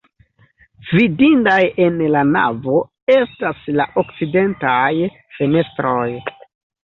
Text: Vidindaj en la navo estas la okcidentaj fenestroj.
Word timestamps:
Vidindaj 0.99 1.57
en 1.87 1.99
la 2.15 2.23
navo 2.29 2.79
estas 3.17 3.61
la 3.81 3.85
okcidentaj 4.03 4.89
fenestroj. 5.39 6.09